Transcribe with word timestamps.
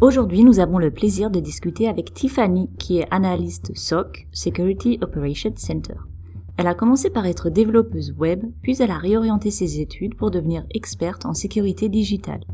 Aujourd'hui, 0.00 0.44
nous 0.44 0.60
avons 0.60 0.78
le 0.78 0.92
plaisir 0.92 1.28
de 1.28 1.40
discuter 1.40 1.88
avec 1.88 2.14
Tiffany, 2.14 2.70
qui 2.78 2.98
est 2.98 3.08
analyste 3.10 3.76
SOC, 3.76 4.28
Security 4.30 4.96
Operations 5.02 5.54
Center. 5.56 5.96
Elle 6.56 6.68
a 6.68 6.74
commencé 6.74 7.10
par 7.10 7.26
être 7.26 7.50
développeuse 7.50 8.14
web, 8.16 8.44
puis 8.62 8.80
elle 8.80 8.92
a 8.92 8.98
réorienté 8.98 9.50
ses 9.50 9.80
études 9.80 10.14
pour 10.14 10.30
devenir 10.30 10.62
experte 10.72 11.26
en 11.26 11.34
sécurité 11.34 11.88
digitale. 11.88 12.44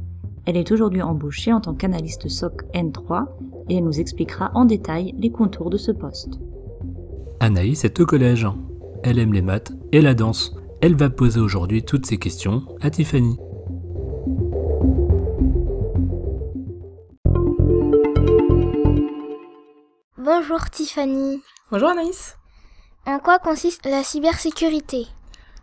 Elle 0.46 0.57
est 0.57 0.73
aujourd'hui 0.73 1.02
embauchée 1.02 1.52
en 1.52 1.61
tant 1.61 1.75
qu'analyste 1.75 2.29
SOC 2.29 2.62
N3 2.73 3.27
et 3.69 3.77
elle 3.77 3.84
nous 3.84 4.01
expliquera 4.01 4.51
en 4.55 4.65
détail 4.65 5.15
les 5.19 5.30
contours 5.30 5.69
de 5.69 5.77
ce 5.77 5.92
poste. 5.92 6.41
Anaïs 7.41 7.84
est 7.84 8.01
au 8.01 8.06
collège. 8.06 8.47
Elle 9.02 9.19
aime 9.19 9.34
les 9.34 9.42
maths 9.42 9.73
et 9.92 10.01
la 10.01 10.15
danse. 10.15 10.56
Elle 10.80 10.95
va 10.97 11.11
poser 11.11 11.41
aujourd'hui 11.41 11.83
toutes 11.83 12.06
ces 12.06 12.16
questions 12.16 12.62
à 12.80 12.88
Tiffany. 12.88 13.37
Bonjour 20.24 20.70
Tiffany. 20.70 21.42
Bonjour 21.70 21.91
Anaïs. 21.91 22.38
En 23.05 23.19
quoi 23.19 23.38
consiste 23.38 23.84
la 23.84 24.02
cybersécurité? 24.02 25.06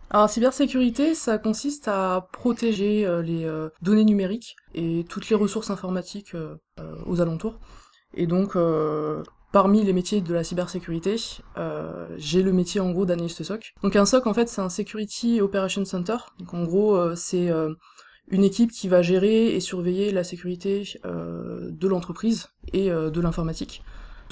Alors 0.08 0.30
cybersécurité, 0.30 1.16
ça 1.16 1.38
consiste 1.38 1.88
à 1.88 2.28
protéger 2.30 3.04
euh, 3.04 3.22
les 3.22 3.44
euh, 3.44 3.70
données 3.82 4.04
numériques 4.04 4.54
et 4.72 5.04
toutes 5.08 5.28
les 5.30 5.34
ressources 5.34 5.70
informatiques 5.70 6.36
euh, 6.36 6.54
aux 7.06 7.20
alentours. 7.20 7.58
Et 8.14 8.28
donc 8.28 8.56
parmi 9.50 9.82
les 9.82 9.92
métiers 9.92 10.20
de 10.20 10.32
la 10.32 10.44
cybersécurité, 10.44 11.16
j'ai 12.16 12.42
le 12.44 12.52
métier 12.52 12.80
en 12.80 12.92
gros 12.92 13.04
d'analyste 13.04 13.42
SOC. 13.42 13.74
Donc 13.82 13.96
un 13.96 14.04
SOC 14.04 14.28
en 14.28 14.34
fait 14.34 14.48
c'est 14.48 14.60
un 14.60 14.68
Security 14.68 15.40
Operations 15.40 15.84
Center. 15.84 16.18
Donc 16.38 16.54
en 16.54 16.62
gros 16.62 17.16
c'est 17.16 17.50
une 18.28 18.44
équipe 18.44 18.70
qui 18.70 18.86
va 18.86 19.02
gérer 19.02 19.56
et 19.56 19.60
surveiller 19.60 20.12
la 20.12 20.22
sécurité 20.22 21.00
de 21.04 21.88
l'entreprise 21.88 22.50
et 22.72 22.90
de 22.90 23.20
l'informatique. 23.20 23.82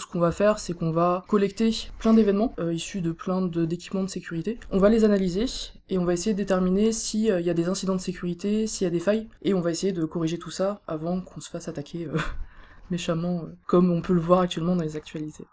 Ce 0.01 0.07
qu'on 0.07 0.19
va 0.19 0.33
faire, 0.33 0.59
c'est 0.59 0.73
qu'on 0.73 0.93
va 0.93 1.25
collecter 1.29 1.77
plein 1.99 2.15
d'événements 2.15 2.55
euh, 2.59 2.73
issus 2.73 3.03
de 3.03 3.13
plein 3.13 3.43
d'équipements 3.43 4.03
de, 4.03 4.09
sécurité. 4.09 4.59
On 4.71 4.79
va 4.79 4.89
les 4.89 5.05
analyser 5.05 5.45
et 5.91 5.99
on 5.99 6.07
va 6.07 6.15
essayer 6.15 6.33
de 6.33 6.39
déterminer 6.39 6.91
s'il 6.91 7.31
euh, 7.31 7.41
y 7.43 7.51
a 7.51 7.55
des 7.55 7.69
incidents 7.69 7.97
de 7.97 8.01
sécurité, 8.01 8.67
s'il 8.67 8.87
y 8.87 8.89
a 8.89 8.91
des 8.91 8.99
failles, 8.99 9.29
et 9.43 9.53
on 9.53 9.61
va 9.61 9.71
essayer 9.71 9.93
de 9.93 10.07
corriger 10.07 10.39
tout 10.39 10.51
ça 10.51 10.81
avant 10.87 11.21
qu'on 11.21 11.43
se 11.43 11.51
fasse 11.51 11.69
attaquer 11.69 12.07
euh, 12.07 12.17
méchamment, 12.91 13.43
comme 13.67 13.93
on 13.93 14.01
peut 14.01 14.15
le 14.15 14.21
voir 14.21 14.41
actuellement 14.41 14.75
dans 14.75 14.85
les 14.85 14.97
actualités. 14.97 15.45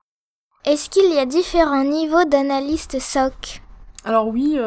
Est-ce 0.63 0.89
qu'il 0.89 1.13
y 1.13 1.19
a 1.19 1.25
différents 1.25 1.83
niveaux 1.83 2.23
d'analyste 2.23 2.99
SOC 2.99 3.61
Alors 4.05 4.29
oui, 4.29 4.57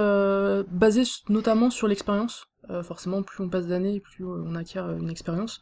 basé 0.70 1.02
notamment 1.30 1.70
sur 1.70 1.88
l'expérience. 1.88 2.44
forcément, 2.82 3.22
plus 3.22 3.42
on 3.42 3.48
passe 3.48 3.66
d'années, 3.66 4.00
plus 4.00 4.24
on 4.24 4.54
acquiert 4.54 4.90
une 4.92 5.10
expérience. 5.10 5.60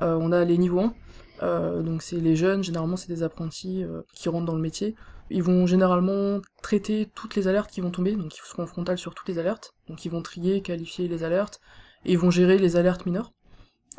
On 0.00 0.32
a 0.32 0.44
les 0.44 0.58
niveaux 0.58 0.80
1, 0.80 0.94
euh, 1.42 1.82
donc 1.82 2.02
c'est 2.02 2.16
les 2.16 2.36
jeunes, 2.36 2.64
généralement 2.64 2.96
c'est 2.96 3.08
des 3.08 3.22
apprentis 3.22 3.84
euh, 3.84 4.02
qui 4.14 4.28
rentrent 4.28 4.46
dans 4.46 4.54
le 4.54 4.62
métier. 4.62 4.94
Ils 5.30 5.42
vont 5.42 5.66
généralement 5.66 6.40
traiter 6.62 7.10
toutes 7.14 7.36
les 7.36 7.48
alertes 7.48 7.70
qui 7.70 7.80
vont 7.80 7.90
tomber, 7.90 8.16
donc 8.16 8.34
ils 8.34 8.40
seront 8.42 8.66
frontales 8.66 8.98
sur 8.98 9.14
toutes 9.14 9.28
les 9.28 9.38
alertes. 9.38 9.74
Donc 9.88 10.04
ils 10.04 10.10
vont 10.10 10.22
trier, 10.22 10.62
qualifier 10.62 11.06
les 11.06 11.22
alertes, 11.22 11.60
et 12.04 12.12
ils 12.12 12.18
vont 12.18 12.30
gérer 12.30 12.58
les 12.58 12.76
alertes 12.76 13.06
mineures. 13.06 13.32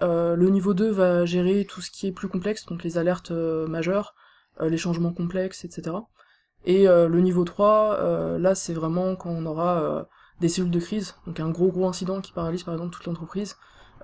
Euh, 0.01 0.35
le 0.35 0.49
niveau 0.49 0.73
2 0.73 0.89
va 0.89 1.25
gérer 1.25 1.65
tout 1.65 1.81
ce 1.81 1.91
qui 1.91 2.07
est 2.07 2.11
plus 2.11 2.29
complexe, 2.29 2.65
donc 2.65 2.83
les 2.83 2.97
alertes 2.97 3.31
majeures, 3.31 4.15
les 4.61 4.77
changements 4.77 5.13
complexes, 5.13 5.63
etc. 5.63 5.95
Et 6.65 6.85
le 6.85 7.19
niveau 7.19 7.45
3, 7.45 8.37
là 8.39 8.55
c'est 8.55 8.73
vraiment 8.73 9.15
quand 9.15 9.29
on 9.29 9.45
aura 9.45 10.07
des 10.41 10.49
cellules 10.49 10.71
de 10.71 10.79
crise, 10.79 11.15
donc 11.27 11.39
un 11.39 11.49
gros 11.49 11.69
gros 11.69 11.87
incident 11.87 12.19
qui 12.19 12.33
paralyse 12.33 12.63
par 12.63 12.73
exemple 12.73 12.93
toute 12.93 13.05
l'entreprise, 13.05 13.55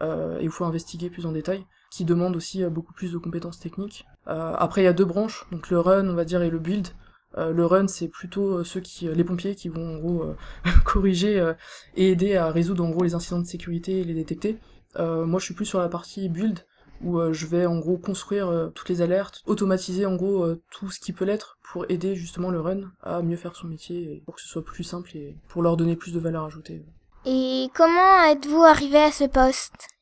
et 0.01 0.43
il 0.43 0.49
faut 0.49 0.63
investiguer 0.63 1.09
plus 1.09 1.25
en 1.25 1.31
détail 1.31 1.65
qui 1.91 2.05
demande 2.05 2.35
aussi 2.35 2.63
euh, 2.63 2.69
beaucoup 2.69 2.93
plus 2.93 3.11
de 3.11 3.17
compétences 3.17 3.59
techniques. 3.59 4.05
Euh, 4.27 4.53
après, 4.57 4.81
il 4.81 4.85
y 4.85 4.87
a 4.87 4.93
deux 4.93 5.05
branches, 5.05 5.45
donc 5.51 5.69
le 5.69 5.79
run, 5.79 6.07
on 6.07 6.15
va 6.15 6.25
dire, 6.25 6.41
et 6.41 6.49
le 6.49 6.59
build. 6.59 6.89
Euh, 7.37 7.51
le 7.51 7.65
run, 7.65 7.87
c'est 7.87 8.07
plutôt 8.07 8.63
ceux 8.63 8.79
qui, 8.79 9.07
les 9.07 9.23
pompiers 9.23 9.55
qui 9.55 9.69
vont 9.69 9.95
en 9.95 9.99
gros 9.99 10.35
corriger 10.85 11.53
et 11.95 12.11
aider 12.11 12.35
à 12.35 12.49
résoudre 12.49 12.83
en 12.83 12.89
gros 12.89 13.03
les 13.03 13.15
incidents 13.15 13.39
de 13.39 13.45
sécurité 13.45 13.99
et 13.99 14.03
les 14.03 14.13
détecter. 14.13 14.57
moi, 14.97 15.39
je 15.39 15.45
suis 15.45 15.53
plus 15.53 15.65
sur 15.65 15.79
la 15.79 15.89
partie 15.89 16.29
build 16.29 16.65
où 17.01 17.19
je 17.33 17.45
vais 17.45 17.65
en 17.65 17.77
gros 17.77 17.97
construire 17.97 18.71
toutes 18.73 18.87
les 18.87 19.01
alertes, 19.01 19.41
automatiser 19.45 20.05
en 20.05 20.15
gros 20.15 20.47
tout 20.71 20.89
ce 20.89 21.01
qui 21.01 21.11
peut 21.11 21.25
l'être 21.25 21.57
pour 21.61 21.85
aider 21.89 22.15
justement 22.15 22.51
le 22.51 22.61
run 22.61 22.89
à 23.03 23.21
mieux 23.21 23.35
faire 23.35 23.53
son 23.53 23.67
métier 23.67 24.23
pour 24.23 24.35
que 24.35 24.41
ce 24.41 24.47
soit 24.47 24.63
plus 24.63 24.85
simple 24.85 25.15
et 25.17 25.35
pour 25.49 25.61
leur 25.61 25.75
donner 25.75 25.97
plus 25.97 26.13
de 26.13 26.19
valeur 26.19 26.45
ajoutée. 26.45 26.85
Et 27.25 27.69
comment 27.73 28.23
êtes-vous 28.23 28.61
arrivé 28.61 28.99
à 28.99 29.11
ce 29.11 29.25
poste? 29.25 29.94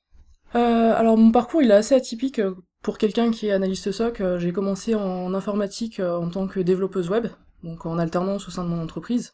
Euh, 0.56 0.94
alors 0.96 1.18
mon 1.18 1.32
parcours 1.32 1.62
il 1.62 1.72
est 1.72 1.76
assez 1.76 1.96
atypique 1.96 2.40
euh, 2.40 2.56
pour 2.82 2.98
quelqu'un 2.98 3.32
qui 3.32 3.48
est 3.48 3.52
analyste 3.52 3.92
SOC. 3.92 4.22
Euh, 4.22 4.38
j'ai 4.38 4.52
commencé 4.52 4.96
en 4.96 5.34
informatique 5.34 6.00
en 6.00 6.30
tant 6.30 6.48
que 6.48 6.60
développeuse 6.60 7.10
web, 7.10 7.28
donc 7.64 7.86
en 7.86 7.98
alternance 7.98 8.48
au 8.48 8.52
sein 8.52 8.64
de 8.64 8.70
mon 8.70 8.82
entreprise. 8.82 9.32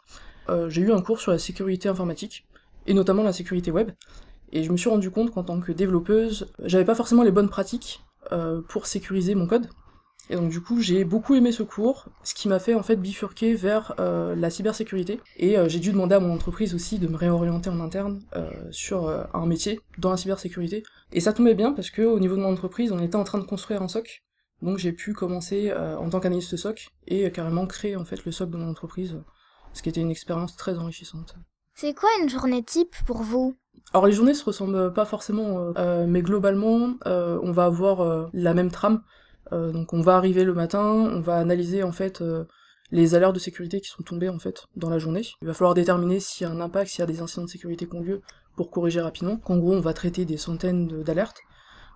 j'ai 0.67 0.81
eu 0.81 0.91
un 0.91 1.01
cours 1.01 1.19
sur 1.19 1.31
la 1.31 1.39
sécurité 1.39 1.89
informatique 1.89 2.47
et 2.87 2.93
notamment 2.93 3.23
la 3.23 3.33
sécurité 3.33 3.71
web. 3.71 3.91
Et 4.51 4.63
je 4.63 4.71
me 4.71 4.77
suis 4.77 4.89
rendu 4.89 5.11
compte 5.11 5.31
qu'en 5.31 5.43
tant 5.43 5.59
que 5.59 5.71
développeuse, 5.71 6.47
j'avais 6.63 6.85
pas 6.85 6.95
forcément 6.95 7.21
les 7.21 7.31
bonnes 7.31 7.49
pratiques 7.49 8.03
pour 8.67 8.87
sécuriser 8.87 9.35
mon 9.35 9.45
code. 9.45 9.67
Et 10.29 10.35
donc 10.35 10.49
du 10.49 10.61
coup, 10.61 10.79
j'ai 10.79 11.03
beaucoup 11.03 11.33
aimé 11.33 11.51
ce 11.51 11.63
cours, 11.63 12.05
ce 12.23 12.35
qui 12.35 12.47
m'a 12.47 12.59
fait 12.59 12.75
en 12.75 12.83
fait 12.83 12.95
bifurquer 12.95 13.55
vers 13.55 13.95
euh, 13.99 14.35
la 14.35 14.51
cybersécurité. 14.51 15.19
Et 15.37 15.57
euh, 15.57 15.67
j'ai 15.67 15.79
dû 15.79 15.91
demander 15.91 16.15
à 16.15 16.19
mon 16.19 16.31
entreprise 16.31 16.75
aussi 16.75 16.99
de 16.99 17.07
me 17.07 17.17
réorienter 17.17 17.69
en 17.71 17.79
interne 17.79 18.21
euh, 18.35 18.51
sur 18.69 19.09
un 19.33 19.45
métier 19.47 19.81
dans 19.97 20.11
la 20.11 20.17
cybersécurité. 20.17 20.83
Et 21.11 21.19
ça 21.19 21.33
tombait 21.33 21.55
bien 21.55 21.73
parce 21.73 21.89
que 21.89 22.03
au 22.03 22.19
niveau 22.19 22.35
de 22.35 22.41
mon 22.41 22.51
entreprise, 22.51 22.91
on 22.91 22.99
était 22.99 23.15
en 23.15 23.23
train 23.23 23.39
de 23.39 23.43
construire 23.43 23.81
un 23.81 23.87
SOC. 23.87 24.23
Donc 24.61 24.77
j'ai 24.77 24.91
pu 24.91 25.13
commencer 25.13 25.73
en 25.73 26.09
tant 26.09 26.19
qu'analyste 26.19 26.57
SOC 26.57 26.89
et 27.07 27.31
carrément 27.31 27.65
créer 27.65 27.95
en 27.95 28.03
fait 28.03 28.25
le 28.25 28.31
SOC 28.31 28.51
de 28.51 28.57
mon 28.57 28.69
entreprise, 28.69 29.17
ce 29.73 29.81
qui 29.81 29.89
était 29.89 30.01
une 30.01 30.11
expérience 30.11 30.57
très 30.57 30.77
enrichissante. 30.77 31.35
C'est 31.75 31.93
quoi 31.93 32.09
une 32.21 32.29
journée 32.29 32.61
type 32.61 32.93
pour 33.05 33.23
vous? 33.23 33.55
Alors 33.93 34.05
les 34.05 34.11
journées 34.11 34.33
se 34.33 34.43
ressemblent 34.43 34.93
pas 34.93 35.05
forcément, 35.05 35.73
mais 36.07 36.21
globalement, 36.21 36.95
on 37.05 37.51
va 37.51 37.65
avoir 37.65 38.29
la 38.33 38.53
même 38.53 38.69
trame. 38.69 39.01
Euh, 39.51 39.71
donc 39.71 39.93
on 39.93 40.01
va 40.01 40.15
arriver 40.15 40.43
le 40.43 40.53
matin, 40.53 40.83
on 40.83 41.21
va 41.21 41.37
analyser 41.37 41.83
en 41.83 41.91
fait 41.91 42.21
euh, 42.21 42.45
les 42.91 43.15
alertes 43.15 43.33
de 43.33 43.39
sécurité 43.39 43.81
qui 43.81 43.89
sont 43.89 44.03
tombées 44.03 44.29
en 44.29 44.39
fait 44.39 44.65
dans 44.75 44.89
la 44.89 44.99
journée. 44.99 45.21
Il 45.41 45.47
va 45.47 45.53
falloir 45.53 45.73
déterminer 45.73 46.19
s'il 46.19 46.45
y 46.45 46.49
a 46.49 46.53
un 46.53 46.61
impact, 46.61 46.91
s'il 46.91 46.99
y 46.99 47.03
a 47.03 47.07
des 47.07 47.21
incidents 47.21 47.43
de 47.43 47.49
sécurité 47.49 47.87
qui 47.87 47.95
ont 47.95 48.01
lieu 48.01 48.21
pour 48.55 48.71
corriger 48.71 49.01
rapidement. 49.01 49.39
En 49.45 49.57
gros, 49.57 49.73
on 49.73 49.81
va 49.81 49.93
traiter 49.93 50.25
des 50.25 50.37
centaines 50.37 50.87
d'alertes. 51.03 51.41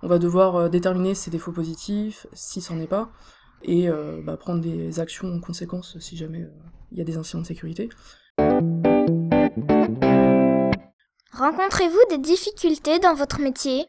On 0.02 0.08
va 0.08 0.19
devoir 0.19 0.56
euh, 0.56 0.69
déterminer 0.69 1.16
ses 1.16 1.31
défauts 1.31 1.52
positifs, 1.52 2.28
si 2.34 2.62
c'en 2.62 2.80
est 2.80 2.88
pas, 2.88 3.12
et 3.66 3.88
bah, 4.25 4.36
prendre 4.36 4.59
des 4.59 5.00
actions 5.00 5.34
en 5.34 5.40
conséquence 5.40 5.97
si 6.00 6.18
jamais 6.18 6.46
il 6.92 6.97
y 6.97 7.02
a 7.02 7.06
des 7.06 7.16
incidents 7.16 7.40
de 7.40 7.46
sécurité. 7.46 7.88
Rencontrez-vous 11.31 12.00
des 12.09 12.18
difficultés 12.18 13.00
dans 13.00 13.16
votre 13.16 13.40
métier? 13.40 13.86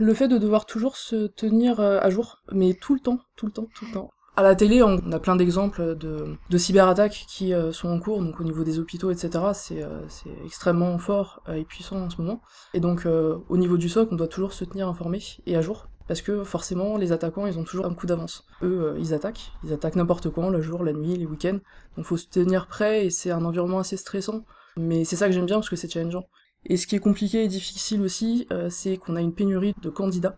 Le 0.00 0.14
fait 0.14 0.28
de 0.28 0.38
devoir 0.38 0.66
toujours 0.66 0.96
se 0.96 1.26
tenir 1.26 1.78
euh, 1.78 1.98
à 2.00 2.10
jour, 2.10 2.38
mais 2.52 2.74
tout 2.74 2.94
le 2.94 3.00
temps, 3.00 3.20
tout 3.36 3.46
le 3.46 3.52
temps, 3.52 3.66
tout 3.74 3.84
le 3.84 3.92
temps. 3.92 4.10
À 4.36 4.42
la 4.42 4.54
télé, 4.54 4.82
on 4.82 5.12
a 5.12 5.18
plein 5.18 5.36
d'exemples 5.36 5.96
de, 5.96 6.56
cyberattaques 6.56 7.26
qui 7.28 7.52
euh, 7.52 7.72
sont 7.72 7.88
en 7.88 8.00
cours, 8.00 8.22
donc 8.22 8.40
au 8.40 8.44
niveau 8.44 8.64
des 8.64 8.78
hôpitaux, 8.78 9.10
etc. 9.10 9.30
Euh, 9.72 10.00
c'est 10.08 10.30
extrêmement 10.46 10.96
fort 10.98 11.42
et 11.54 11.64
puissant 11.64 11.96
en 11.96 12.10
ce 12.10 12.20
moment. 12.22 12.40
Et 12.72 12.80
donc 12.80 13.06
au 13.06 13.56
niveau 13.56 13.76
du 13.76 13.88
SOC, 13.88 14.08
on 14.12 14.16
doit 14.16 14.28
toujours 14.28 14.52
se 14.52 14.64
tenir 14.64 14.88
informé 14.88 15.20
et 15.46 15.56
à 15.56 15.60
jour. 15.60 15.88
Parce 16.08 16.22
que 16.22 16.42
forcément, 16.42 16.96
les 16.96 17.12
attaquants, 17.12 17.46
ils 17.46 17.58
ont 17.58 17.62
toujours 17.62 17.86
un 17.86 17.94
coup 17.94 18.06
d'avance. 18.06 18.44
Eux, 18.62 18.96
ils 18.98 19.14
attaquent. 19.14 19.52
Ils 19.62 19.72
attaquent 19.72 19.94
n'importe 19.94 20.30
quand, 20.30 20.48
le 20.48 20.60
jour, 20.60 20.82
la 20.82 20.92
nuit, 20.92 21.16
les 21.16 21.26
week-ends. 21.26 21.58
Donc 21.96 22.06
faut 22.06 22.16
se 22.16 22.26
tenir 22.26 22.66
prêt 22.66 23.06
et 23.06 23.10
c'est 23.10 23.30
un 23.30 23.44
environnement 23.44 23.78
assez 23.78 23.96
stressant. 23.96 24.44
Mais 24.76 25.04
c'est 25.04 25.16
ça 25.16 25.26
que 25.26 25.32
j'aime 25.32 25.46
bien 25.46 25.56
parce 25.56 25.68
que 25.68 25.76
c'est 25.76 25.90
challengeant. 25.90 26.24
Et 26.66 26.76
ce 26.76 26.86
qui 26.86 26.96
est 26.96 27.00
compliqué 27.00 27.44
et 27.44 27.48
difficile 27.48 28.02
aussi, 28.02 28.46
euh, 28.52 28.68
c'est 28.70 28.96
qu'on 28.96 29.16
a 29.16 29.20
une 29.20 29.34
pénurie 29.34 29.74
de 29.80 29.90
candidats 29.90 30.36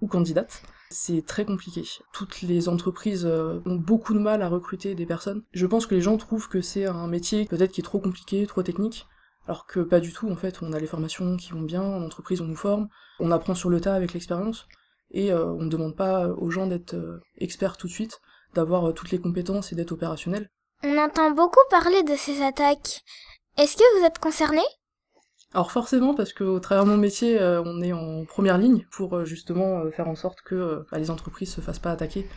ou 0.00 0.06
candidates. 0.06 0.62
C'est 0.90 1.24
très 1.26 1.44
compliqué. 1.44 1.84
Toutes 2.12 2.40
les 2.40 2.68
entreprises 2.68 3.26
euh, 3.26 3.60
ont 3.66 3.76
beaucoup 3.76 4.14
de 4.14 4.18
mal 4.18 4.40
à 4.40 4.48
recruter 4.48 4.94
des 4.94 5.04
personnes. 5.04 5.42
Je 5.52 5.66
pense 5.66 5.86
que 5.86 5.94
les 5.94 6.00
gens 6.00 6.16
trouvent 6.16 6.48
que 6.48 6.62
c'est 6.62 6.86
un 6.86 7.06
métier 7.06 7.44
peut-être 7.44 7.72
qui 7.72 7.82
est 7.82 7.84
trop 7.84 8.00
compliqué, 8.00 8.46
trop 8.46 8.62
technique, 8.62 9.06
alors 9.46 9.66
que 9.66 9.80
pas 9.80 10.00
du 10.00 10.12
tout 10.12 10.30
en 10.30 10.36
fait. 10.36 10.62
On 10.62 10.72
a 10.72 10.78
les 10.78 10.86
formations 10.86 11.36
qui 11.36 11.52
vont 11.52 11.62
bien, 11.62 11.82
en 11.82 12.02
entreprise 12.02 12.40
on 12.40 12.46
nous 12.46 12.56
forme, 12.56 12.88
on 13.20 13.30
apprend 13.30 13.54
sur 13.54 13.68
le 13.68 13.80
tas 13.80 13.94
avec 13.94 14.14
l'expérience, 14.14 14.66
et 15.10 15.30
euh, 15.30 15.44
on 15.44 15.62
ne 15.62 15.70
demande 15.70 15.96
pas 15.96 16.28
aux 16.28 16.50
gens 16.50 16.66
d'être 16.66 16.96
experts 17.36 17.76
tout 17.76 17.86
de 17.86 17.92
suite, 17.92 18.20
d'avoir 18.54 18.94
toutes 18.94 19.10
les 19.10 19.20
compétences 19.20 19.72
et 19.72 19.76
d'être 19.76 19.92
opérationnels. 19.92 20.48
On 20.82 20.96
entend 20.96 21.32
beaucoup 21.32 21.60
parler 21.70 22.02
de 22.02 22.14
ces 22.16 22.40
attaques. 22.40 23.02
Est-ce 23.58 23.76
que 23.76 23.98
vous 23.98 24.06
êtes 24.06 24.20
concerné 24.20 24.62
alors 25.54 25.72
forcément, 25.72 26.14
parce 26.14 26.34
qu'au 26.34 26.60
travers 26.60 26.84
de 26.84 26.90
mon 26.90 26.98
métier, 26.98 27.40
euh, 27.40 27.62
on 27.64 27.80
est 27.80 27.92
en 27.92 28.24
première 28.26 28.58
ligne 28.58 28.86
pour 28.90 29.16
euh, 29.16 29.24
justement 29.24 29.78
euh, 29.80 29.90
faire 29.90 30.08
en 30.08 30.14
sorte 30.14 30.42
que 30.42 30.84
bah, 30.92 30.98
les 30.98 31.10
entreprises 31.10 31.54
se 31.54 31.62
fassent 31.62 31.78
pas 31.78 31.90
attaquer, 31.90 32.28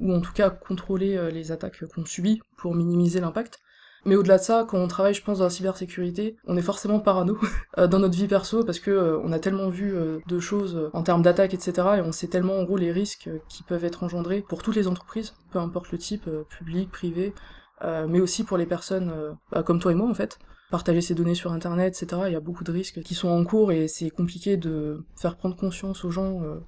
ou 0.00 0.12
en 0.12 0.20
tout 0.20 0.34
cas 0.34 0.50
contrôler 0.50 1.30
les 1.32 1.50
attaques 1.50 1.84
qu'on 1.86 2.04
subit 2.04 2.40
pour 2.58 2.74
minimiser 2.74 3.20
l'impact. 3.20 3.58
Mais 4.04 4.14
au-delà 4.14 4.38
de 4.38 4.42
ça, 4.42 4.64
quand 4.68 4.78
on 4.78 4.86
travaille, 4.86 5.14
je 5.14 5.24
pense, 5.24 5.38
dans 5.38 5.44
la 5.44 5.50
cybersécurité, 5.50 6.36
on 6.46 6.56
est 6.56 6.62
forcément 6.62 7.00
parano 7.00 7.36
dans 7.76 7.98
notre 7.98 8.16
vie 8.16 8.28
perso 8.28 8.62
parce 8.64 8.78
que 8.78 9.18
on 9.24 9.32
a 9.32 9.40
tellement 9.40 9.70
vu 9.70 9.92
de 10.24 10.38
choses 10.38 10.88
en 10.92 11.02
termes 11.02 11.22
d'attaque, 11.22 11.52
etc. 11.52 11.72
Et 11.96 12.00
on 12.00 12.12
sait 12.12 12.28
tellement 12.28 12.58
en 12.58 12.62
gros 12.62 12.76
les 12.76 12.92
risques 12.92 13.28
qui 13.48 13.64
peuvent 13.64 13.84
être 13.84 14.04
engendrés 14.04 14.44
pour 14.48 14.62
toutes 14.62 14.76
les 14.76 14.86
entreprises, 14.86 15.34
peu 15.50 15.58
importe 15.58 15.90
le 15.90 15.98
type, 15.98 16.30
public, 16.48 16.92
privé, 16.92 17.34
mais 17.82 18.20
aussi 18.20 18.44
pour 18.44 18.56
les 18.56 18.66
personnes 18.66 19.36
bah, 19.52 19.62
comme 19.62 19.78
toi 19.78 19.92
et 19.92 19.94
moi 19.94 20.08
en 20.08 20.14
fait 20.14 20.38
partager 20.70 21.00
ses 21.00 21.14
données 21.14 21.34
sur 21.34 21.52
internet, 21.52 22.00
etc. 22.00 22.22
Il 22.26 22.32
y 22.32 22.36
a 22.36 22.40
beaucoup 22.40 22.64
de 22.64 22.72
risques 22.72 23.02
qui 23.02 23.14
sont 23.14 23.28
en 23.28 23.44
cours 23.44 23.72
et 23.72 23.88
c'est 23.88 24.10
compliqué 24.10 24.56
de 24.56 25.04
faire 25.16 25.36
prendre 25.36 25.56
conscience 25.56 26.04
aux 26.04 26.10
gens 26.10 26.42
euh, 26.42 26.60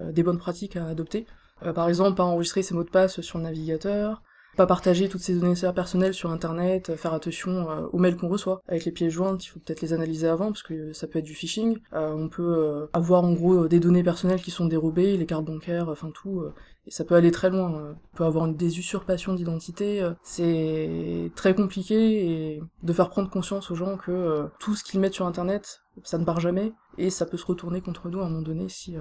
euh, 0.00 0.12
des 0.12 0.22
bonnes 0.22 0.38
pratiques 0.38 0.76
à 0.76 0.86
adopter. 0.86 1.26
Euh, 1.64 1.72
par 1.72 1.88
exemple, 1.88 2.16
pas 2.16 2.24
enregistrer 2.24 2.62
ses 2.62 2.74
mots 2.74 2.84
de 2.84 2.90
passe 2.90 3.20
sur 3.20 3.38
le 3.38 3.44
navigateur, 3.44 4.22
pas 4.56 4.66
partager 4.66 5.08
toutes 5.08 5.20
ces 5.20 5.34
données 5.34 5.54
personnelles 5.74 6.14
sur 6.14 6.30
internet, 6.30 6.96
faire 6.96 7.14
attention 7.14 7.70
euh, 7.70 7.86
aux 7.92 7.98
mails 7.98 8.16
qu'on 8.16 8.28
reçoit. 8.28 8.60
Avec 8.66 8.84
les 8.84 8.92
pièces 8.92 9.12
jointes, 9.12 9.44
il 9.44 9.48
faut 9.48 9.60
peut-être 9.60 9.80
les 9.80 9.92
analyser 9.92 10.26
avant 10.26 10.46
parce 10.46 10.64
que 10.64 10.92
ça 10.92 11.06
peut 11.06 11.20
être 11.20 11.24
du 11.24 11.34
phishing. 11.34 11.78
Euh, 11.92 12.12
on 12.12 12.28
peut 12.28 12.56
euh, 12.58 12.86
avoir 12.92 13.24
en 13.24 13.32
gros 13.32 13.68
des 13.68 13.78
données 13.78 14.02
personnelles 14.02 14.42
qui 14.42 14.50
sont 14.50 14.66
dérobées, 14.66 15.16
les 15.16 15.26
cartes 15.26 15.44
bancaires, 15.44 15.88
enfin 15.88 16.10
tout. 16.10 16.44
et 16.86 16.90
ça 16.90 17.04
peut 17.04 17.14
aller 17.14 17.30
très 17.30 17.50
loin. 17.50 17.94
On 18.12 18.16
peut 18.16 18.24
avoir 18.24 18.48
des 18.48 18.78
usurpations 18.78 19.34
d'identité. 19.34 20.06
c'est 20.22 21.30
très 21.36 21.54
compliqué 21.54 22.60
de 22.82 22.92
faire 22.92 23.10
prendre 23.10 23.30
conscience 23.30 23.70
aux 23.70 23.76
gens 23.76 23.96
que 23.96 24.48
tout 24.58 24.74
ce 24.74 24.82
qu'ils 24.82 25.00
mettent 25.00 25.14
sur 25.14 25.26
internet, 25.26 25.82
ça 26.02 26.18
ne 26.18 26.24
part 26.24 26.40
jamais 26.40 26.72
et 26.96 27.10
ça 27.10 27.26
peut 27.26 27.36
se 27.36 27.46
retourner 27.46 27.80
contre 27.80 28.08
nous 28.08 28.20
à 28.20 28.26
un 28.26 28.28
moment 28.28 28.42
donné 28.42 28.68
si 28.68 28.96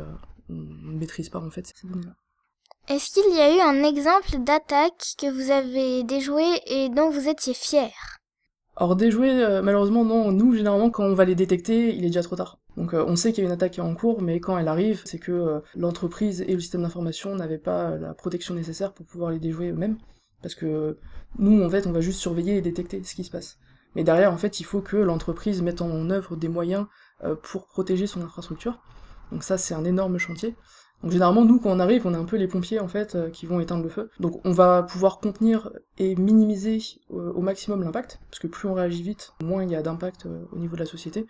on 0.49 0.53
ne 0.53 0.97
maîtrise 0.97 1.29
pas 1.29 1.39
en 1.39 1.49
fait 1.49 1.65
ces 1.65 1.87
données-là. 1.87 2.13
Est-ce 2.89 3.11
qu'il 3.11 3.35
y 3.35 3.41
a 3.41 3.53
eu 3.53 3.59
un 3.59 3.83
exemple 3.83 4.37
d'attaque 4.45 5.15
que 5.17 5.29
vous 5.29 5.51
avez 5.51 6.03
déjoué 6.03 6.45
et 6.67 6.87
dont 6.87 7.09
vous 7.09 7.27
étiez 7.27 7.53
fier? 7.53 7.91
Alors 8.77 8.95
déjouer, 8.95 9.43
euh, 9.43 9.61
malheureusement 9.61 10.05
non, 10.05 10.31
nous 10.31 10.55
généralement 10.55 10.89
quand 10.89 11.03
on 11.03 11.13
va 11.13 11.25
les 11.25 11.35
détecter, 11.35 11.93
il 11.93 12.05
est 12.05 12.07
déjà 12.07 12.23
trop 12.23 12.37
tard. 12.37 12.59
Donc 12.77 12.93
euh, 12.93 13.03
on 13.05 13.17
sait 13.17 13.33
qu'il 13.33 13.43
y 13.43 13.45
a 13.45 13.49
une 13.49 13.53
attaque 13.53 13.77
en 13.79 13.93
cours, 13.93 14.21
mais 14.21 14.39
quand 14.39 14.57
elle 14.57 14.69
arrive, 14.69 15.01
c'est 15.03 15.19
que 15.19 15.33
euh, 15.33 15.59
l'entreprise 15.75 16.45
et 16.47 16.53
le 16.53 16.61
système 16.61 16.83
d'information 16.83 17.35
n'avaient 17.35 17.57
pas 17.57 17.97
la 17.97 18.13
protection 18.13 18.53
nécessaire 18.53 18.93
pour 18.93 19.05
pouvoir 19.05 19.31
les 19.31 19.39
déjouer 19.39 19.71
eux-mêmes. 19.71 19.97
Parce 20.41 20.55
que 20.55 20.97
nous, 21.39 21.61
en 21.61 21.69
fait, 21.69 21.87
on 21.87 21.91
va 21.91 21.99
juste 21.99 22.21
surveiller 22.21 22.55
et 22.55 22.61
détecter 22.61 23.03
ce 23.03 23.15
qui 23.15 23.25
se 23.25 23.31
passe. 23.31 23.57
Mais 23.95 24.05
derrière, 24.05 24.31
en 24.31 24.37
fait, 24.37 24.61
il 24.61 24.63
faut 24.63 24.79
que 24.79 24.95
l'entreprise 24.95 25.61
mette 25.61 25.81
en 25.81 26.09
œuvre 26.09 26.37
des 26.37 26.47
moyens 26.47 26.85
pour 27.41 27.67
protéger 27.67 28.07
son 28.07 28.21
infrastructure. 28.21 28.79
Donc 29.31 29.43
ça, 29.43 29.57
c'est 29.57 29.73
un 29.73 29.83
énorme 29.83 30.19
chantier. 30.19 30.55
Donc 31.03 31.11
généralement, 31.11 31.45
nous, 31.45 31.59
quand 31.59 31.71
on 31.71 31.79
arrive, 31.79 32.07
on 32.07 32.13
est 32.13 32.17
un 32.17 32.25
peu 32.25 32.37
les 32.37 32.47
pompiers, 32.47 32.79
en 32.79 32.87
fait, 32.87 33.15
euh, 33.15 33.29
qui 33.29 33.45
vont 33.45 33.59
éteindre 33.59 33.83
le 33.83 33.89
feu. 33.89 34.09
Donc 34.19 34.41
on 34.45 34.51
va 34.51 34.83
pouvoir 34.83 35.19
contenir 35.19 35.71
et 35.97 36.15
minimiser 36.15 36.79
euh, 37.11 37.31
au 37.33 37.41
maximum 37.41 37.83
l'impact, 37.83 38.19
parce 38.29 38.39
que 38.39 38.47
plus 38.47 38.67
on 38.67 38.73
réagit 38.73 39.03
vite, 39.03 39.33
moins 39.43 39.63
il 39.63 39.69
y 39.69 39.75
a 39.75 39.83
d'impact 39.83 40.25
euh, 40.25 40.45
au 40.51 40.57
niveau 40.57 40.75
de 40.75 40.81
la 40.81 40.87
société. 40.87 41.27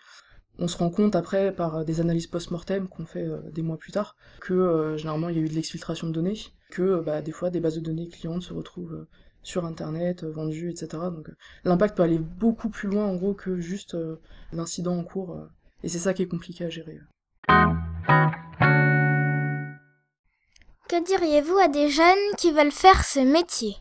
On 0.59 0.67
se 0.67 0.77
rend 0.77 0.89
compte 0.89 1.15
après, 1.15 1.51
par 1.51 1.85
des 1.85 1.99
analyses 1.99 2.27
post-mortem 2.27 2.87
qu'on 2.87 3.05
fait 3.05 3.27
des 3.53 3.61
mois 3.61 3.77
plus 3.77 3.91
tard, 3.91 4.15
que 4.41 4.95
généralement 4.97 5.29
il 5.29 5.37
y 5.37 5.39
a 5.39 5.43
eu 5.43 5.49
de 5.49 5.53
l'exfiltration 5.53 6.07
de 6.07 6.13
données, 6.13 6.39
que 6.71 6.99
bah, 6.99 7.21
des 7.21 7.31
fois 7.31 7.51
des 7.51 7.59
bases 7.59 7.75
de 7.75 7.81
données 7.81 8.07
clientes 8.07 8.41
se 8.41 8.53
retrouvent 8.53 9.05
sur 9.43 9.65
internet, 9.65 10.23
vendues, 10.23 10.71
etc. 10.71 10.87
Donc 11.13 11.29
l'impact 11.63 11.95
peut 11.95 12.01
aller 12.01 12.17
beaucoup 12.17 12.69
plus 12.69 12.89
loin 12.89 13.05
en 13.05 13.17
gros 13.17 13.35
que 13.35 13.59
juste 13.59 13.95
l'incident 14.51 14.97
en 14.97 15.03
cours, 15.03 15.37
et 15.83 15.89
c'est 15.89 15.99
ça 15.99 16.15
qui 16.15 16.23
est 16.23 16.27
compliqué 16.27 16.65
à 16.65 16.69
gérer. 16.69 16.97
Que 20.89 21.03
diriez-vous 21.03 21.57
à 21.57 21.67
des 21.67 21.89
jeunes 21.89 22.35
qui 22.37 22.51
veulent 22.51 22.71
faire 22.71 23.03
ce 23.03 23.19
métier? 23.19 23.75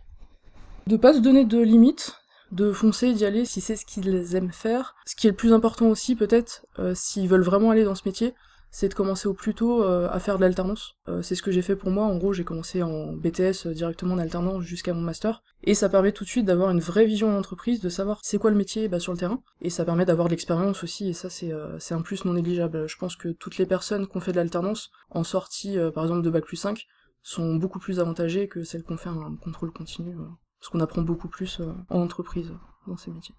De 0.88 0.96
pas 0.96 1.14
se 1.14 1.20
donner 1.20 1.44
de 1.44 1.60
limites, 1.60 2.16
de 2.50 2.72
foncer, 2.72 3.12
d'y 3.12 3.24
aller 3.24 3.44
si 3.44 3.60
c'est 3.60 3.76
ce 3.76 3.86
qu'ils 3.86 4.34
aiment 4.34 4.52
faire. 4.52 4.96
Ce 5.06 5.14
qui 5.14 5.28
est 5.28 5.30
le 5.30 5.36
plus 5.36 5.52
important 5.52 5.86
aussi 5.86 6.16
peut-être, 6.16 6.66
euh, 6.80 6.94
s'ils 6.96 7.28
veulent 7.28 7.44
vraiment 7.44 7.70
aller 7.70 7.84
dans 7.84 7.94
ce 7.94 8.02
métier, 8.06 8.34
c'est 8.70 8.88
de 8.88 8.94
commencer 8.94 9.28
au 9.28 9.34
plus 9.34 9.54
tôt 9.54 9.82
euh, 9.82 10.08
à 10.10 10.18
faire 10.20 10.36
de 10.36 10.42
l'alternance. 10.42 10.96
Euh, 11.08 11.22
c'est 11.22 11.34
ce 11.34 11.42
que 11.42 11.50
j'ai 11.50 11.62
fait 11.62 11.76
pour 11.76 11.90
moi, 11.90 12.04
en 12.04 12.16
gros 12.16 12.32
j'ai 12.32 12.44
commencé 12.44 12.82
en 12.82 13.12
BTS 13.12 13.68
directement 13.68 14.14
en 14.14 14.18
alternance 14.18 14.62
jusqu'à 14.62 14.92
mon 14.92 15.00
master, 15.00 15.42
et 15.62 15.74
ça 15.74 15.88
permet 15.88 16.12
tout 16.12 16.24
de 16.24 16.28
suite 16.28 16.46
d'avoir 16.46 16.70
une 16.70 16.80
vraie 16.80 17.06
vision 17.06 17.32
d'entreprise, 17.32 17.80
de 17.80 17.88
savoir 17.88 18.20
c'est 18.22 18.38
quoi 18.38 18.50
le 18.50 18.56
métier 18.56 18.88
bah, 18.88 19.00
sur 19.00 19.12
le 19.12 19.18
terrain, 19.18 19.40
et 19.60 19.70
ça 19.70 19.84
permet 19.84 20.04
d'avoir 20.04 20.28
de 20.28 20.32
l'expérience 20.32 20.82
aussi, 20.84 21.08
et 21.08 21.12
ça 21.12 21.30
c'est 21.30 21.52
un 21.94 22.02
plus 22.02 22.24
non 22.24 22.34
négligeable. 22.34 22.88
Je 22.88 22.96
pense 22.96 23.16
que 23.16 23.28
toutes 23.28 23.58
les 23.58 23.66
personnes 23.66 24.06
qui 24.06 24.16
ont 24.16 24.20
fait 24.20 24.32
de 24.32 24.36
l'alternance, 24.36 24.90
en 25.10 25.24
sortie 25.24 25.76
par 25.94 26.04
exemple 26.04 26.22
de 26.22 26.30
Bac 26.30 26.44
plus 26.44 26.56
5, 26.56 26.86
sont 27.26 27.56
beaucoup 27.56 27.80
plus 27.80 27.98
avantagées 27.98 28.46
que 28.46 28.62
celles 28.62 28.84
qu'on 28.84 28.96
fait 28.96 29.08
un 29.08 29.34
contrôle 29.42 29.72
continu, 29.72 30.14
euh, 30.14 30.28
parce 30.60 30.70
qu'on 30.70 30.78
apprend 30.78 31.02
beaucoup 31.02 31.28
plus 31.28 31.60
euh, 31.60 31.72
en 31.90 32.00
entreprise 32.00 32.52
dans 32.86 32.96
ces 32.96 33.10
métiers. 33.10 33.34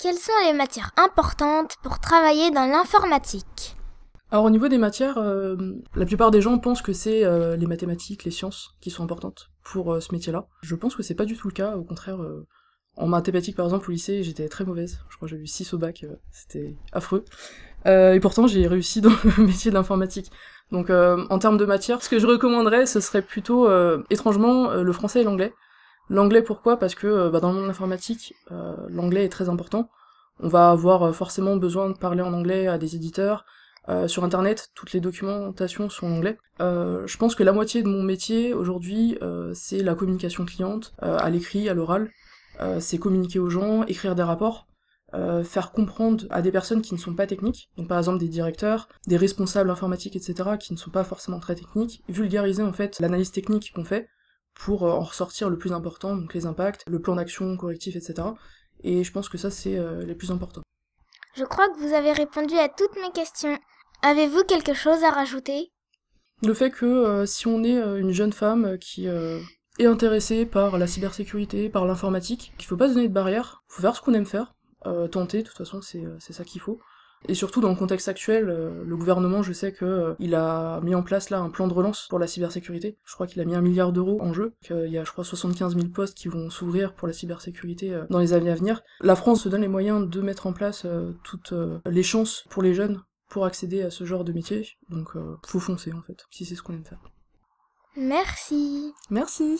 Quelles 0.00 0.16
sont 0.16 0.32
les 0.44 0.54
matières 0.54 0.92
importantes 0.96 1.74
pour 1.82 1.98
travailler 1.98 2.50
dans 2.50 2.64
l'informatique? 2.64 3.76
Alors 4.30 4.44
au 4.44 4.50
niveau 4.50 4.68
des 4.68 4.78
matières, 4.78 5.18
euh, 5.18 5.56
la 5.94 6.06
plupart 6.06 6.30
des 6.30 6.40
gens 6.40 6.58
pensent 6.58 6.82
que 6.82 6.92
c'est 6.92 7.24
les 7.56 7.66
mathématiques, 7.66 8.24
les 8.24 8.30
sciences 8.30 8.76
qui 8.80 8.90
sont 8.90 9.04
importantes 9.04 9.50
pour 9.62 10.00
ce 10.00 10.12
métier-là. 10.12 10.46
Je 10.62 10.74
pense 10.74 10.94
que 10.94 11.02
c'est 11.02 11.14
pas 11.14 11.24
du 11.24 11.36
tout 11.36 11.48
le 11.48 11.54
cas, 11.54 11.76
au 11.76 11.82
contraire, 11.82 12.18
en 12.96 13.06
mathématiques 13.06 13.56
par 13.56 13.66
exemple 13.66 13.88
au 13.88 13.92
lycée 13.92 14.22
j'étais 14.22 14.48
très 14.48 14.64
mauvaise, 14.64 15.00
je 15.08 15.16
crois 15.16 15.28
que 15.28 15.34
j'ai 15.34 15.40
eu 15.40 15.46
6 15.46 15.74
au 15.74 15.78
bac, 15.78 16.04
c'était 16.32 16.76
affreux. 16.92 17.24
et 17.86 18.18
pourtant 18.20 18.46
j'ai 18.46 18.66
réussi 18.66 19.00
dans 19.00 19.10
le 19.38 19.44
métier 19.44 19.70
d'informatique. 19.70 20.30
Donc 20.72 20.90
euh, 20.90 21.24
en 21.30 21.38
termes 21.38 21.56
de 21.56 21.64
matière, 21.64 22.02
ce 22.02 22.08
que 22.08 22.18
je 22.18 22.26
recommanderais, 22.26 22.86
ce 22.86 23.00
serait 23.00 23.22
plutôt 23.22 23.68
euh, 23.68 24.02
étrangement 24.10 24.70
euh, 24.70 24.82
le 24.82 24.92
français 24.92 25.20
et 25.20 25.24
l'anglais. 25.24 25.52
L'anglais 26.08 26.42
pourquoi? 26.42 26.76
Parce 26.78 26.94
que 26.94 27.28
bah, 27.28 27.40
dans 27.40 27.52
le 27.52 27.60
monde 27.60 27.70
informatique, 27.70 28.34
l'anglais 28.88 29.24
est 29.24 29.28
très 29.28 29.48
important. 29.48 29.90
On 30.40 30.48
va 30.48 30.70
avoir 30.70 31.14
forcément 31.14 31.56
besoin 31.56 31.88
de 31.88 31.96
parler 31.96 32.20
en 32.20 32.32
anglais 32.32 32.66
à 32.66 32.78
des 32.78 32.96
éditeurs. 32.96 33.44
Sur 34.06 34.24
internet, 34.24 34.68
toutes 34.74 34.92
les 34.92 35.00
documentations 35.00 35.88
sont 35.88 36.06
en 36.06 36.16
anglais. 36.16 36.38
je 36.60 37.16
pense 37.16 37.34
que 37.34 37.42
la 37.42 37.52
moitié 37.52 37.82
de 37.82 37.88
mon 37.88 38.02
métier 38.02 38.54
aujourd'hui, 38.54 39.18
c'est 39.52 39.82
la 39.82 39.94
communication 39.94 40.44
cliente, 40.44 40.94
à 41.00 41.28
l'écrit, 41.30 41.68
à 41.68 41.74
l'oral. 41.74 42.10
c'est 42.78 42.98
communiquer 42.98 43.38
aux 43.38 43.50
gens, 43.50 43.82
écrire 43.84 44.14
des 44.14 44.22
rapports. 44.22 44.68
Euh, 45.12 45.42
faire 45.42 45.72
comprendre 45.72 46.24
à 46.30 46.40
des 46.40 46.52
personnes 46.52 46.82
qui 46.82 46.94
ne 46.94 46.98
sont 46.98 47.14
pas 47.14 47.26
techniques, 47.26 47.68
donc 47.76 47.88
par 47.88 47.98
exemple 47.98 48.18
des 48.18 48.28
directeurs, 48.28 48.88
des 49.08 49.16
responsables 49.16 49.68
informatiques, 49.68 50.14
etc., 50.14 50.50
qui 50.58 50.72
ne 50.72 50.78
sont 50.78 50.90
pas 50.90 51.02
forcément 51.02 51.40
très 51.40 51.56
techniques, 51.56 52.04
vulgariser 52.08 52.62
en 52.62 52.72
fait 52.72 53.00
l'analyse 53.00 53.32
technique 53.32 53.72
qu'on 53.74 53.84
fait 53.84 54.08
pour 54.54 54.84
euh, 54.84 54.92
en 54.92 55.00
ressortir 55.00 55.50
le 55.50 55.58
plus 55.58 55.72
important, 55.72 56.16
donc 56.16 56.32
les 56.32 56.46
impacts, 56.46 56.84
le 56.86 57.00
plan 57.00 57.16
d'action 57.16 57.56
correctif, 57.56 57.96
etc. 57.96 58.28
Et 58.84 59.02
je 59.02 59.10
pense 59.10 59.28
que 59.28 59.36
ça 59.36 59.50
c'est 59.50 59.76
euh, 59.76 60.04
les 60.04 60.14
plus 60.14 60.30
importants. 60.30 60.62
Je 61.34 61.44
crois 61.44 61.68
que 61.68 61.78
vous 61.78 61.94
avez 61.94 62.12
répondu 62.12 62.54
à 62.56 62.68
toutes 62.68 62.96
mes 62.96 63.12
questions. 63.12 63.58
Avez-vous 64.02 64.44
quelque 64.44 64.74
chose 64.74 65.04
à 65.04 65.10
rajouter? 65.10 65.72
Le 66.42 66.54
fait 66.54 66.70
que 66.70 67.24
si 67.26 67.46
on 67.46 67.62
est 67.62 67.76
une 67.76 68.12
jeune 68.12 68.32
femme 68.32 68.78
qui 68.78 69.06
est 69.06 69.86
intéressée 69.86 70.46
par 70.46 70.78
la 70.78 70.86
cybersécurité, 70.86 71.68
par 71.68 71.84
l'informatique, 71.84 72.52
qu'il 72.56 72.66
faut 72.66 72.76
pas 72.76 72.88
se 72.88 72.94
donner 72.94 73.08
de 73.08 73.14
barrières, 73.14 73.62
faut 73.68 73.82
faire 73.82 73.94
ce 73.94 74.00
qu'on 74.00 74.14
aime 74.14 74.26
faire, 74.26 74.54
euh, 74.86 75.08
tenter, 75.08 75.42
de 75.42 75.48
toute 75.48 75.58
façon 75.58 75.80
euh, 75.96 76.16
c'est 76.18 76.32
ça 76.32 76.44
qu'il 76.44 76.60
faut. 76.60 76.80
Et 77.28 77.34
surtout 77.34 77.60
dans 77.60 77.68
le 77.68 77.76
contexte 77.76 78.08
actuel, 78.08 78.48
euh, 78.48 78.82
le 78.84 78.96
gouvernement, 78.96 79.42
je 79.42 79.52
sais 79.52 79.72
que 79.72 80.16
il 80.18 80.34
a 80.34 80.80
mis 80.80 80.94
en 80.94 81.02
place 81.02 81.30
là 81.30 81.38
un 81.38 81.50
plan 81.50 81.68
de 81.68 81.74
relance 81.74 82.06
pour 82.08 82.18
la 82.18 82.26
cybersécurité. 82.26 82.96
Je 83.04 83.14
crois 83.14 83.26
qu'il 83.26 83.40
a 83.40 83.44
mis 83.44 83.54
un 83.54 83.60
milliard 83.60 83.92
d'euros 83.92 84.18
en 84.20 84.32
jeu, 84.32 84.54
qu'il 84.62 84.88
y 84.88 84.98
a 84.98 85.04
je 85.04 85.12
crois 85.12 85.24
75 85.24 85.74
000 85.74 85.88
postes 85.88 86.16
qui 86.16 86.28
vont 86.28 86.48
s'ouvrir 86.50 86.94
pour 86.94 87.06
la 87.06 87.14
cybersécurité 87.14 88.00
dans 88.08 88.18
les 88.18 88.32
années 88.32 88.50
à 88.50 88.54
venir. 88.54 88.82
La 89.00 89.16
France 89.16 89.42
se 89.42 89.48
donne 89.48 89.60
les 89.62 89.68
moyens 89.68 90.08
de 90.08 90.20
mettre 90.20 90.46
en 90.46 90.52
place 90.52 90.86
toutes 91.22 91.52
les 91.86 92.02
chances 92.02 92.44
pour 92.48 92.62
les 92.62 92.74
jeunes 92.74 93.02
pour 93.28 93.44
accéder 93.44 93.82
à 93.82 93.90
ce 93.90 94.04
genre 94.04 94.24
de 94.24 94.32
métier. 94.32 94.66
Donc 94.88 95.10
faut 95.46 95.60
foncer 95.60 95.92
en 95.92 96.02
fait, 96.02 96.24
si 96.30 96.44
c'est 96.44 96.54
ce 96.54 96.62
qu'on 96.62 96.72
aime 96.72 96.84
faire. 96.84 97.00
Merci. 97.96 98.92
Merci. 99.10 99.58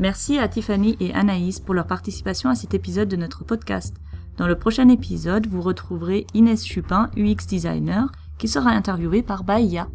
Merci 0.00 0.38
à 0.38 0.48
Tiffany 0.48 0.96
et 0.98 1.12
Anaïs 1.12 1.60
pour 1.60 1.74
leur 1.74 1.86
participation 1.86 2.48
à 2.48 2.54
cet 2.54 2.72
épisode 2.72 3.10
de 3.10 3.16
notre 3.16 3.44
podcast. 3.44 3.94
Dans 4.38 4.46
le 4.46 4.56
prochain 4.56 4.88
épisode, 4.88 5.46
vous 5.46 5.60
retrouverez 5.60 6.26
Inès 6.32 6.64
Chupin, 6.64 7.10
UX 7.18 7.46
designer, 7.46 8.10
qui 8.38 8.48
sera 8.48 8.70
interviewée 8.70 9.22
par 9.22 9.44
Bahia. 9.44 9.88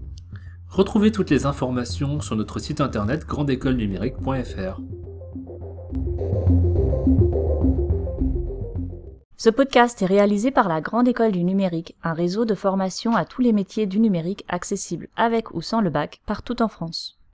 Retrouvez 0.69 1.11
toutes 1.11 1.31
les 1.31 1.47
informations 1.47 2.21
sur 2.21 2.35
notre 2.35 2.59
site 2.59 2.81
internet 2.81 3.25
grandécolenumérique.fr. 3.25 4.79
Ce 9.37 9.49
podcast 9.49 10.03
est 10.03 10.05
réalisé 10.05 10.51
par 10.51 10.69
la 10.69 10.81
Grande 10.81 11.07
École 11.07 11.31
du 11.31 11.43
Numérique, 11.43 11.95
un 12.03 12.13
réseau 12.13 12.45
de 12.45 12.53
formation 12.53 13.15
à 13.15 13.25
tous 13.25 13.41
les 13.41 13.53
métiers 13.53 13.87
du 13.87 13.99
numérique 13.99 14.45
accessible 14.49 15.07
avec 15.17 15.55
ou 15.55 15.63
sans 15.63 15.81
le 15.81 15.89
bac 15.89 16.21
partout 16.27 16.61
en 16.61 16.67
France. 16.67 17.17